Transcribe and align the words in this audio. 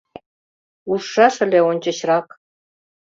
Ужшаш 0.91 1.35
ыле 1.45 1.59
ончычрак 1.69 2.27